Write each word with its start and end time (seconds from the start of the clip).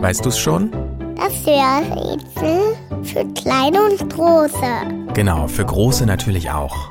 Weißt 0.00 0.24
du's 0.24 0.38
schon? 0.38 0.70
Das 1.16 1.44
Hörrätsel 1.44 2.76
für 3.02 3.24
kleine 3.34 3.82
und 3.82 4.10
große. 4.10 5.12
Genau, 5.12 5.48
für 5.48 5.64
große 5.66 6.06
natürlich 6.06 6.50
auch. 6.50 6.90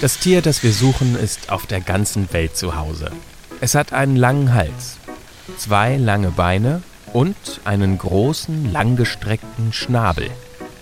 Das 0.00 0.18
Tier, 0.18 0.42
das 0.42 0.64
wir 0.64 0.72
suchen, 0.72 1.14
ist 1.14 1.52
auf 1.52 1.66
der 1.66 1.80
ganzen 1.80 2.32
Welt 2.32 2.56
zu 2.56 2.74
Hause. 2.76 3.12
Es 3.60 3.76
hat 3.76 3.92
einen 3.92 4.16
langen 4.16 4.52
Hals, 4.52 4.96
zwei 5.56 5.96
lange 5.96 6.32
Beine 6.32 6.82
und 7.12 7.36
einen 7.64 7.98
großen, 7.98 8.72
langgestreckten 8.72 9.72
Schnabel. 9.72 10.28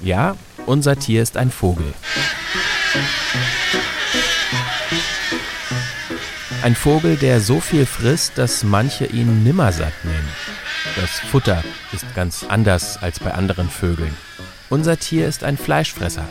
Ja, 0.01 0.37
unser 0.64 0.96
Tier 0.96 1.23
ist 1.23 1.37
ein 1.37 1.51
Vogel. 1.51 1.93
Ein 6.63 6.75
Vogel, 6.75 7.17
der 7.17 7.41
so 7.41 7.59
viel 7.59 7.87
frisst, 7.87 8.37
dass 8.37 8.64
manche 8.64 9.07
ihn 9.07 9.45
nimmersatt 9.45 9.95
nennen. 10.05 10.29
Das 10.95 11.18
Futter 11.18 11.64
ist 11.93 12.05
ganz 12.14 12.45
anders 12.46 12.99
als 13.03 13.18
bei 13.18 13.32
anderen 13.32 13.71
Vögeln. 13.71 14.14
Unser 14.68 14.99
Tier 14.99 15.27
ist 15.27 15.43
ein 15.43 15.57
Fleischfresser. 15.57 16.29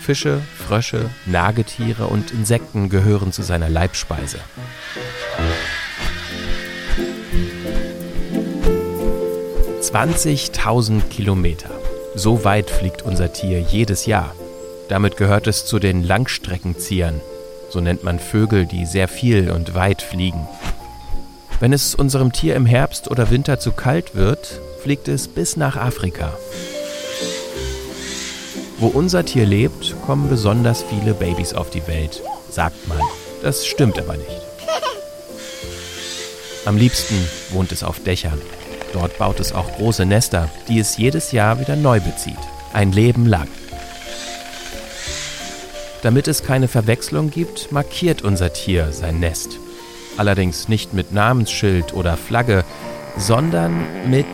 Fische, 0.00 0.40
Frösche, 0.56 1.10
Nagetiere 1.26 2.06
und 2.06 2.30
Insekten 2.30 2.88
gehören 2.88 3.30
zu 3.30 3.42
seiner 3.42 3.68
Leibspeise. 3.68 4.38
Zwanzigtausend 9.82 11.10
Kilometer. 11.10 11.70
So 12.14 12.42
weit 12.44 12.70
fliegt 12.70 13.02
unser 13.02 13.34
Tier 13.34 13.60
jedes 13.60 14.06
Jahr. 14.06 14.34
Damit 14.88 15.18
gehört 15.18 15.46
es 15.46 15.66
zu 15.66 15.78
den 15.78 16.02
Langstreckenziehern, 16.04 17.20
so 17.70 17.80
nennt 17.80 18.04
man 18.04 18.18
Vögel, 18.18 18.66
die 18.66 18.86
sehr 18.86 19.08
viel 19.08 19.50
und 19.50 19.74
weit 19.74 20.02
fliegen. 20.02 20.46
Wenn 21.60 21.72
es 21.72 21.94
unserem 21.94 22.32
Tier 22.32 22.54
im 22.54 22.66
Herbst 22.66 23.10
oder 23.10 23.30
Winter 23.30 23.58
zu 23.58 23.72
kalt 23.72 24.14
wird, 24.14 24.60
fliegt 24.82 25.08
es 25.08 25.28
bis 25.28 25.56
nach 25.56 25.76
Afrika. 25.76 26.32
Wo 28.78 28.86
unser 28.86 29.24
Tier 29.24 29.44
lebt, 29.44 29.96
kommen 30.06 30.28
besonders 30.28 30.84
viele 30.84 31.14
Babys 31.14 31.52
auf 31.52 31.70
die 31.70 31.86
Welt, 31.88 32.22
sagt 32.48 32.86
man. 32.86 33.00
Das 33.42 33.66
stimmt 33.66 33.98
aber 33.98 34.16
nicht. 34.16 34.40
Am 36.64 36.76
liebsten 36.76 37.16
wohnt 37.50 37.72
es 37.72 37.82
auf 37.82 38.02
Dächern. 38.02 38.40
Dort 38.92 39.18
baut 39.18 39.40
es 39.40 39.52
auch 39.52 39.70
große 39.76 40.06
Nester, 40.06 40.48
die 40.68 40.78
es 40.78 40.96
jedes 40.96 41.32
Jahr 41.32 41.60
wieder 41.60 41.76
neu 41.76 42.00
bezieht. 42.00 42.38
Ein 42.72 42.92
Leben 42.92 43.26
lang. 43.26 43.48
Damit 46.02 46.28
es 46.28 46.42
keine 46.42 46.68
Verwechslung 46.68 47.30
gibt, 47.30 47.72
markiert 47.72 48.22
unser 48.22 48.52
Tier 48.52 48.92
sein 48.92 49.18
Nest. 49.18 49.58
Allerdings 50.16 50.68
nicht 50.68 50.94
mit 50.94 51.12
Namensschild 51.12 51.92
oder 51.92 52.16
Flagge, 52.16 52.64
sondern 53.16 53.84
mit, 54.08 54.26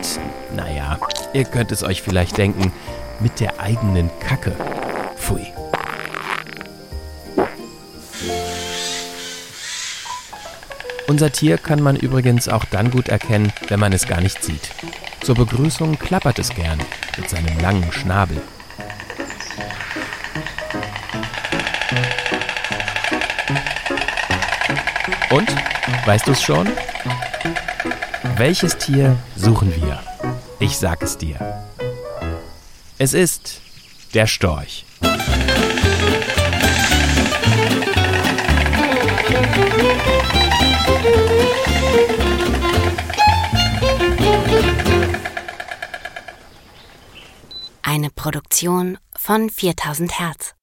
naja, 0.55 0.99
ihr 1.33 1.45
könnt 1.45 1.71
es 1.71 1.83
euch 1.83 2.01
vielleicht 2.01 2.37
denken, 2.37 2.71
mit 3.19 3.39
der 3.39 3.59
eigenen 3.59 4.09
Kacke. 4.19 4.55
Pfui. 5.15 5.45
Unser 11.07 11.31
Tier 11.31 11.57
kann 11.57 11.81
man 11.81 11.95
übrigens 11.95 12.47
auch 12.47 12.65
dann 12.65 12.89
gut 12.89 13.09
erkennen, 13.09 13.53
wenn 13.67 13.79
man 13.79 13.93
es 13.93 14.07
gar 14.07 14.21
nicht 14.21 14.43
sieht. 14.43 14.69
Zur 15.21 15.35
Begrüßung 15.35 15.97
klappert 15.97 16.39
es 16.39 16.49
gern 16.49 16.79
mit 17.17 17.29
seinem 17.29 17.59
langen 17.59 17.91
Schnabel. 17.91 18.41
Und, 25.35 25.53
weißt 26.05 26.27
du 26.27 26.31
es 26.31 26.41
schon? 26.41 26.65
Welches 28.37 28.77
Tier 28.77 29.17
suchen 29.35 29.75
wir? 29.75 30.01
Ich 30.61 30.77
sag 30.77 31.01
es 31.01 31.17
dir. 31.17 31.65
Es 32.97 33.13
ist 33.13 33.59
der 34.13 34.27
Storch. 34.27 34.85
Eine 47.81 48.09
Produktion 48.09 48.97
von 49.17 49.49
4000 49.49 50.17
Hertz. 50.17 50.54